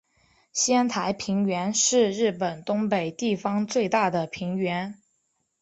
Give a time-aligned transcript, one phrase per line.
[0.51, 4.97] 仙台平原是日本东北地方最大的平原。